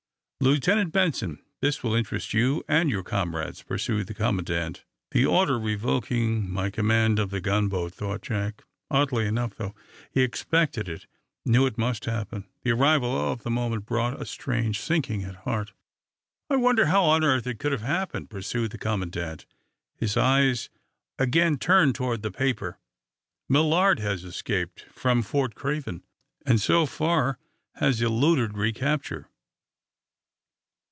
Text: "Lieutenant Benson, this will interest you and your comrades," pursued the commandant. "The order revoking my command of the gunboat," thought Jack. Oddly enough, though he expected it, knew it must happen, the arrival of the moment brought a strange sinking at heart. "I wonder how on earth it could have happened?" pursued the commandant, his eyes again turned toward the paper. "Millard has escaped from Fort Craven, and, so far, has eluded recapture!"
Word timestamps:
"Lieutenant 0.43 0.91
Benson, 0.91 1.39
this 1.59 1.83
will 1.83 1.93
interest 1.93 2.33
you 2.33 2.63
and 2.67 2.89
your 2.89 3.03
comrades," 3.03 3.61
pursued 3.61 4.07
the 4.07 4.15
commandant. 4.15 4.83
"The 5.11 5.23
order 5.23 5.59
revoking 5.59 6.49
my 6.51 6.71
command 6.71 7.19
of 7.19 7.29
the 7.29 7.39
gunboat," 7.41 7.93
thought 7.93 8.23
Jack. 8.23 8.63
Oddly 8.89 9.27
enough, 9.27 9.53
though 9.57 9.75
he 10.09 10.23
expected 10.23 10.89
it, 10.89 11.05
knew 11.45 11.67
it 11.67 11.77
must 11.77 12.05
happen, 12.05 12.47
the 12.63 12.71
arrival 12.71 13.15
of 13.15 13.43
the 13.43 13.51
moment 13.51 13.85
brought 13.85 14.19
a 14.19 14.25
strange 14.25 14.79
sinking 14.79 15.21
at 15.25 15.35
heart. 15.45 15.73
"I 16.49 16.55
wonder 16.55 16.87
how 16.87 17.03
on 17.03 17.23
earth 17.23 17.45
it 17.45 17.59
could 17.59 17.71
have 17.71 17.81
happened?" 17.83 18.31
pursued 18.31 18.71
the 18.71 18.79
commandant, 18.79 19.45
his 19.95 20.17
eyes 20.17 20.71
again 21.19 21.59
turned 21.59 21.93
toward 21.93 22.23
the 22.23 22.31
paper. 22.31 22.79
"Millard 23.47 23.99
has 23.99 24.23
escaped 24.23 24.85
from 24.91 25.21
Fort 25.21 25.53
Craven, 25.53 26.01
and, 26.47 26.59
so 26.59 26.87
far, 26.87 27.37
has 27.75 28.01
eluded 28.01 28.57
recapture!" 28.57 29.27